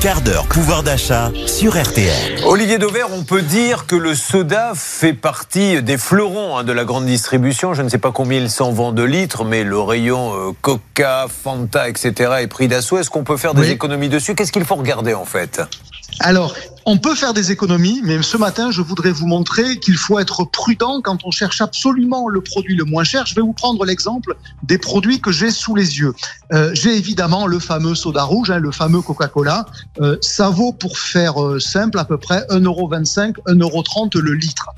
quart 0.00 0.20
d'heure 0.20 0.46
pouvoir 0.46 0.82
d'achat 0.82 1.32
sur 1.46 1.80
RTL. 1.80 2.44
Olivier 2.46 2.78
Dauvert, 2.78 3.08
on 3.12 3.24
peut 3.24 3.42
dire 3.42 3.86
que 3.86 3.96
le 3.96 4.14
soda 4.14 4.72
fait 4.74 5.12
partie 5.12 5.82
des 5.82 5.98
fleurons 5.98 6.56
hein, 6.56 6.64
de 6.64 6.72
la 6.72 6.84
grande 6.84 7.04
distribution. 7.06 7.74
Je 7.74 7.82
ne 7.82 7.88
sais 7.88 7.98
pas 7.98 8.12
combien 8.12 8.38
il 8.38 8.50
s'en 8.50 8.70
vend 8.70 8.92
de 8.92 9.02
litres, 9.02 9.44
mais 9.44 9.64
le 9.64 9.78
rayon 9.80 10.34
euh, 10.34 10.52
Coca, 10.62 11.26
Fanta, 11.28 11.88
etc. 11.88 12.32
est 12.40 12.46
pris 12.46 12.68
d'assaut. 12.68 12.98
Est-ce 12.98 13.10
qu'on 13.10 13.24
peut 13.24 13.36
faire 13.36 13.54
des 13.54 13.62
Oui. 13.62 13.70
économies 13.70 14.08
dessus? 14.08 14.34
Qu'est-ce 14.34 14.52
qu'il 14.52 14.64
faut 14.64 14.76
regarder 14.76 15.14
en 15.14 15.24
fait? 15.24 15.60
Alors, 16.20 16.54
on 16.84 16.96
peut 16.96 17.14
faire 17.14 17.34
des 17.34 17.52
économies, 17.52 18.00
mais 18.02 18.22
ce 18.22 18.36
matin, 18.36 18.70
je 18.70 18.82
voudrais 18.82 19.12
vous 19.12 19.26
montrer 19.26 19.78
qu'il 19.78 19.96
faut 19.96 20.18
être 20.18 20.44
prudent 20.44 21.00
quand 21.02 21.18
on 21.24 21.30
cherche 21.30 21.60
absolument 21.60 22.28
le 22.28 22.40
produit 22.40 22.74
le 22.74 22.84
moins 22.84 23.04
cher. 23.04 23.26
Je 23.26 23.34
vais 23.34 23.42
vous 23.42 23.52
prendre 23.52 23.84
l'exemple 23.84 24.34
des 24.62 24.78
produits 24.78 25.20
que 25.20 25.30
j'ai 25.30 25.50
sous 25.50 25.74
les 25.74 25.98
yeux. 25.98 26.14
Euh, 26.52 26.70
j'ai 26.72 26.96
évidemment 26.96 27.46
le 27.46 27.58
fameux 27.58 27.94
soda 27.94 28.24
rouge, 28.24 28.50
hein, 28.50 28.58
le 28.58 28.72
fameux 28.72 29.02
Coca-Cola. 29.02 29.66
Euh, 30.00 30.16
ça 30.20 30.48
vaut, 30.48 30.72
pour 30.72 30.98
faire 30.98 31.42
euh, 31.42 31.60
simple, 31.60 31.98
à 31.98 32.04
peu 32.04 32.16
près 32.16 32.40
1,25€, 32.48 33.34
1,30€ 33.46 34.18
le 34.18 34.32
litre. 34.32 34.70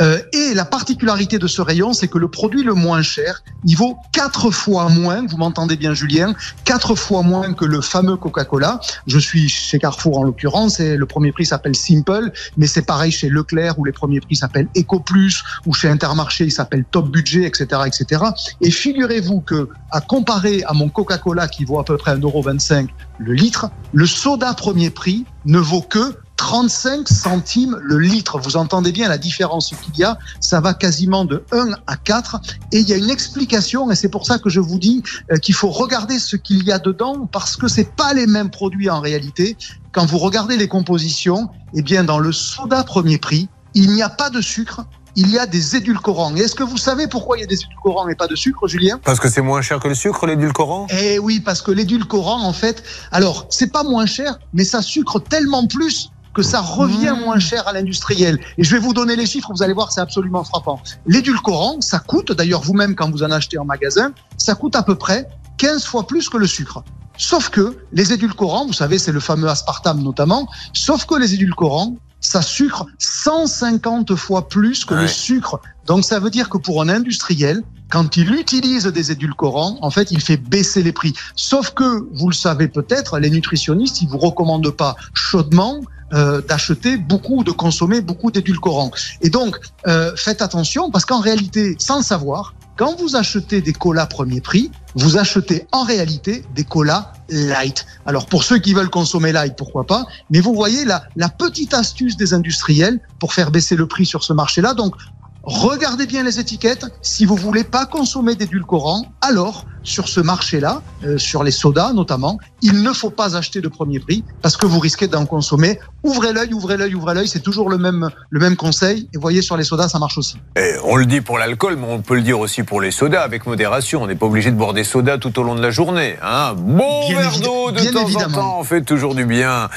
Euh, 0.00 0.20
et 0.32 0.54
la 0.54 0.64
particularité 0.64 1.38
de 1.38 1.46
ce 1.46 1.60
rayon, 1.60 1.92
c'est 1.92 2.08
que 2.08 2.18
le 2.18 2.28
produit 2.28 2.62
le 2.62 2.74
moins 2.74 3.02
cher, 3.02 3.42
il 3.64 3.76
vaut 3.76 3.96
quatre 4.12 4.50
fois 4.50 4.88
moins, 4.88 5.26
vous 5.26 5.36
m'entendez 5.36 5.76
bien 5.76 5.94
Julien, 5.94 6.34
quatre 6.64 6.94
fois 6.94 7.22
moins 7.22 7.52
que 7.52 7.64
le 7.64 7.80
fameux 7.80 8.16
Coca-Cola. 8.16 8.80
Je 9.06 9.18
suis 9.18 9.48
chez 9.48 9.78
Carrefour 9.78 10.18
en 10.18 10.22
l'occurrence, 10.22 10.80
et 10.80 10.96
le 10.96 11.06
premier 11.06 11.32
prix 11.32 11.46
s'appelle 11.46 11.76
Simple, 11.76 12.32
mais 12.56 12.66
c'est 12.66 12.82
pareil 12.82 13.12
chez 13.12 13.28
Leclerc 13.28 13.78
où 13.78 13.84
les 13.84 13.92
premiers 13.92 14.20
prix 14.20 14.36
s'appellent 14.36 14.68
Eco 14.76 15.00
Plus, 15.00 15.42
ou 15.66 15.74
chez 15.74 15.88
Intermarché 15.88 16.44
il 16.44 16.52
s'appelle 16.52 16.84
Top 16.90 17.10
Budget, 17.10 17.44
etc., 17.44 17.82
etc. 17.86 18.22
Et 18.60 18.70
figurez-vous 18.70 19.40
que, 19.40 19.68
à 19.90 20.00
comparer 20.00 20.62
à 20.66 20.72
mon 20.72 20.88
Coca-Cola 20.88 21.48
qui 21.48 21.64
vaut 21.64 21.78
à 21.78 21.84
peu 21.84 21.96
près 21.96 22.16
1,25€ 22.16 22.88
le 23.18 23.32
litre, 23.34 23.70
le 23.92 24.06
soda 24.06 24.54
premier 24.54 24.90
prix 24.90 25.26
ne 25.44 25.58
vaut 25.58 25.82
que 25.82 26.16
35 26.42 27.08
centimes 27.08 27.78
le 27.80 28.00
litre. 28.00 28.40
Vous 28.40 28.56
entendez 28.56 28.90
bien 28.90 29.08
la 29.08 29.16
différence 29.16 29.72
qu'il 29.80 29.96
y 29.96 30.02
a. 30.02 30.18
Ça 30.40 30.60
va 30.60 30.74
quasiment 30.74 31.24
de 31.24 31.44
1 31.52 31.68
à 31.86 31.96
4. 31.96 32.40
Et 32.72 32.80
il 32.80 32.88
y 32.88 32.92
a 32.92 32.96
une 32.96 33.10
explication, 33.10 33.92
et 33.92 33.94
c'est 33.94 34.08
pour 34.08 34.26
ça 34.26 34.40
que 34.40 34.50
je 34.50 34.58
vous 34.58 34.80
dis 34.80 35.04
euh, 35.30 35.36
qu'il 35.36 35.54
faut 35.54 35.70
regarder 35.70 36.18
ce 36.18 36.34
qu'il 36.34 36.64
y 36.64 36.72
a 36.72 36.80
dedans, 36.80 37.28
parce 37.30 37.56
que 37.56 37.68
c'est 37.68 37.94
pas 37.94 38.12
les 38.12 38.26
mêmes 38.26 38.50
produits 38.50 38.90
en 38.90 38.98
réalité. 38.98 39.56
Quand 39.92 40.04
vous 40.04 40.18
regardez 40.18 40.56
les 40.56 40.66
compositions, 40.66 41.48
eh 41.74 41.82
bien, 41.82 42.02
dans 42.02 42.18
le 42.18 42.32
soda 42.32 42.82
premier 42.82 43.18
prix, 43.18 43.48
il 43.74 43.92
n'y 43.92 44.02
a 44.02 44.08
pas 44.08 44.28
de 44.28 44.40
sucre. 44.40 44.84
Il 45.14 45.30
y 45.30 45.38
a 45.38 45.46
des 45.46 45.76
édulcorants. 45.76 46.34
Et 46.34 46.40
est-ce 46.40 46.56
que 46.56 46.64
vous 46.64 46.78
savez 46.78 47.06
pourquoi 47.06 47.36
il 47.36 47.42
y 47.42 47.44
a 47.44 47.46
des 47.46 47.62
édulcorants 47.62 48.08
et 48.08 48.16
pas 48.16 48.26
de 48.26 48.34
sucre, 48.34 48.66
Julien? 48.66 48.98
Parce 49.04 49.20
que 49.20 49.28
c'est 49.28 49.42
moins 49.42 49.62
cher 49.62 49.78
que 49.78 49.86
le 49.86 49.94
sucre, 49.94 50.26
l'édulcorant? 50.26 50.88
Eh 50.90 51.20
oui, 51.20 51.38
parce 51.38 51.62
que 51.62 51.70
l'édulcorant, 51.70 52.42
en 52.42 52.52
fait, 52.52 52.82
alors, 53.12 53.46
c'est 53.48 53.70
pas 53.70 53.84
moins 53.84 54.06
cher, 54.06 54.40
mais 54.54 54.64
ça 54.64 54.82
sucre 54.82 55.20
tellement 55.20 55.68
plus 55.68 56.11
que 56.34 56.42
ça 56.42 56.60
revient 56.60 57.14
moins 57.18 57.38
cher 57.38 57.66
à 57.68 57.72
l'industriel. 57.72 58.38
Et 58.58 58.64
je 58.64 58.70
vais 58.74 58.80
vous 58.80 58.94
donner 58.94 59.16
les 59.16 59.26
chiffres, 59.26 59.50
vous 59.52 59.62
allez 59.62 59.74
voir, 59.74 59.92
c'est 59.92 60.00
absolument 60.00 60.44
frappant. 60.44 60.80
L'édulcorant, 61.06 61.80
ça 61.80 61.98
coûte, 61.98 62.32
d'ailleurs 62.32 62.62
vous-même 62.62 62.94
quand 62.94 63.10
vous 63.10 63.22
en 63.22 63.30
achetez 63.30 63.58
en 63.58 63.64
magasin, 63.64 64.12
ça 64.36 64.54
coûte 64.54 64.76
à 64.76 64.82
peu 64.82 64.94
près 64.94 65.28
15 65.58 65.84
fois 65.84 66.06
plus 66.06 66.28
que 66.28 66.38
le 66.38 66.46
sucre. 66.46 66.82
Sauf 67.18 67.50
que 67.50 67.76
les 67.92 68.12
édulcorants, 68.12 68.66
vous 68.66 68.72
savez, 68.72 68.98
c'est 68.98 69.12
le 69.12 69.20
fameux 69.20 69.48
aspartame 69.48 70.02
notamment, 70.02 70.48
sauf 70.72 71.04
que 71.04 71.14
les 71.14 71.34
édulcorants, 71.34 71.96
ça 72.22 72.40
sucre 72.40 72.86
150 72.98 74.14
fois 74.14 74.48
plus 74.48 74.84
que 74.86 74.94
Ouais. 74.94 75.02
le 75.02 75.08
sucre. 75.08 75.60
Donc 75.86 76.04
ça 76.04 76.18
veut 76.18 76.30
dire 76.30 76.48
que 76.48 76.56
pour 76.56 76.80
un 76.80 76.88
industriel, 76.88 77.62
quand 77.90 78.16
il 78.16 78.32
utilise 78.32 78.86
des 78.86 79.12
édulcorants, 79.12 79.76
en 79.82 79.90
fait, 79.90 80.10
il 80.12 80.20
fait 80.22 80.38
baisser 80.38 80.82
les 80.82 80.92
prix. 80.92 81.12
Sauf 81.36 81.72
que, 81.72 82.06
vous 82.14 82.30
le 82.30 82.34
savez 82.34 82.68
peut-être, 82.68 83.18
les 83.18 83.28
nutritionnistes, 83.28 84.00
ils 84.00 84.08
vous 84.08 84.16
recommandent 84.18 84.70
pas 84.70 84.96
chaudement 85.12 85.80
euh, 86.14 86.40
d'acheter 86.42 86.96
beaucoup, 86.96 87.44
de 87.44 87.50
consommer 87.50 88.00
beaucoup 88.00 88.30
d'édulcorants. 88.30 88.92
Et 89.20 89.28
donc, 89.30 89.58
euh, 89.86 90.12
faites 90.16 90.40
attention 90.42 90.90
parce 90.90 91.04
qu'en 91.04 91.20
réalité, 91.20 91.76
sans 91.78 91.98
le 91.98 92.02
savoir, 92.04 92.54
quand 92.76 92.98
vous 92.98 93.16
achetez 93.16 93.60
des 93.60 93.72
colas 93.74 94.06
premier 94.06 94.40
prix, 94.40 94.70
vous 94.94 95.18
achetez 95.18 95.66
en 95.72 95.84
réalité 95.84 96.44
des 96.54 96.64
colas 96.64 97.12
light. 97.32 97.86
Alors 98.06 98.26
pour 98.26 98.44
ceux 98.44 98.58
qui 98.58 98.74
veulent 98.74 98.90
consommer 98.90 99.32
light, 99.32 99.56
pourquoi 99.56 99.86
pas 99.86 100.04
Mais 100.30 100.40
vous 100.40 100.54
voyez 100.54 100.84
la, 100.84 101.04
la 101.16 101.28
petite 101.28 101.74
astuce 101.74 102.16
des 102.16 102.34
industriels 102.34 103.00
pour 103.18 103.32
faire 103.32 103.50
baisser 103.50 103.76
le 103.76 103.86
prix 103.86 104.06
sur 104.06 104.22
ce 104.22 104.32
marché-là. 104.32 104.74
Donc 104.74 104.94
regardez 105.42 106.06
bien 106.06 106.22
les 106.22 106.38
étiquettes. 106.38 106.86
Si 107.02 107.24
vous 107.24 107.36
voulez 107.36 107.64
pas 107.64 107.86
consommer 107.86 108.34
d'édulcorants, 108.34 109.06
alors 109.20 109.66
sur 109.82 110.08
ce 110.08 110.20
marché-là, 110.20 110.82
euh, 111.04 111.18
sur 111.18 111.42
les 111.42 111.50
sodas 111.50 111.92
notamment, 111.92 112.38
il 112.62 112.82
ne 112.82 112.92
faut 112.92 113.10
pas 113.10 113.36
acheter 113.36 113.60
de 113.60 113.68
premier 113.68 114.00
prix 114.00 114.24
parce 114.40 114.56
que 114.56 114.66
vous 114.66 114.78
risquez 114.78 115.08
d'en 115.08 115.26
consommer. 115.26 115.78
Ouvrez 116.02 116.32
l'œil, 116.32 116.52
ouvrez 116.52 116.76
l'œil, 116.76 116.94
ouvrez 116.94 117.14
l'œil. 117.14 117.28
C'est 117.28 117.40
toujours 117.40 117.68
le 117.68 117.78
même 117.78 118.10
le 118.30 118.40
même 118.40 118.56
conseil. 118.56 119.08
Et 119.14 119.18
voyez 119.18 119.42
sur 119.42 119.56
les 119.56 119.64
sodas, 119.64 119.88
ça 119.88 119.98
marche 119.98 120.18
aussi. 120.18 120.36
Et 120.56 120.74
on 120.84 120.96
le 120.96 121.06
dit 121.06 121.20
pour 121.20 121.38
l'alcool, 121.38 121.76
mais 121.76 121.86
on 121.88 122.00
peut 122.00 122.14
le 122.14 122.22
dire 122.22 122.38
aussi 122.40 122.62
pour 122.62 122.80
les 122.80 122.90
sodas, 122.90 123.22
avec 123.22 123.46
modération. 123.46 124.02
On 124.02 124.06
n'est 124.06 124.14
pas 124.14 124.26
obligé 124.26 124.50
de 124.50 124.56
boire 124.56 124.72
des 124.72 124.84
sodas 124.84 125.18
tout 125.18 125.38
au 125.38 125.42
long 125.42 125.54
de 125.54 125.62
la 125.62 125.70
journée. 125.70 126.16
Hein. 126.22 126.54
Bon 126.56 127.08
Bien 127.08 127.20
verre 127.20 127.40
d'eau 127.40 127.70
de 127.70 127.80
temps 127.90 128.00
en 128.00 128.06
évidemment. 128.06 128.36
temps, 128.36 128.56
on 128.60 128.64
fait 128.64 128.82
toujours 128.82 129.14
du 129.14 129.26
bien. 129.26 129.68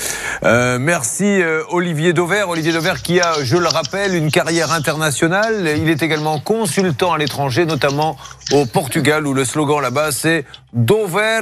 Euh, 0.43 0.77
merci 0.79 1.25
euh, 1.25 1.63
Olivier 1.69 2.13
Dauvert. 2.13 2.49
Olivier 2.49 2.73
Dauvert 2.73 3.01
qui 3.01 3.19
a, 3.19 3.43
je 3.43 3.57
le 3.57 3.67
rappelle, 3.67 4.15
une 4.15 4.31
carrière 4.31 4.71
internationale. 4.71 5.75
Il 5.77 5.89
est 5.89 6.01
également 6.01 6.39
consultant 6.39 7.13
à 7.13 7.17
l'étranger, 7.17 7.65
notamment 7.65 8.17
au 8.51 8.65
Portugal, 8.65 9.25
où 9.27 9.33
le 9.33 9.45
slogan 9.45 9.79
là-bas 9.95 10.11
c'est 10.11 10.45
Dover. 10.73 11.41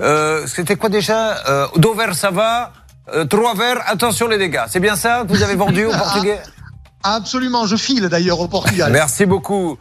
euh, 0.00 0.46
C'était 0.46 0.76
quoi 0.76 0.88
déjà 0.88 1.36
Euh, 1.48 1.66
Dover 1.76 2.14
ça 2.14 2.30
va 2.30 2.72
euh, 3.14 3.24
Trois 3.24 3.54
verres, 3.54 3.82
attention 3.86 4.28
les 4.28 4.38
dégâts. 4.38 4.64
C'est 4.68 4.80
bien 4.80 4.96
ça 4.96 5.24
que 5.26 5.32
vous 5.32 5.42
avez 5.42 5.54
vendu 5.56 5.84
au 5.86 5.90
Portugais? 6.04 6.40
Absolument, 7.02 7.66
je 7.66 7.76
file 7.76 8.08
d'ailleurs 8.08 8.40
au 8.40 8.48
Portugal. 8.48 8.92
Merci 8.92 9.26
beaucoup. 9.26 9.76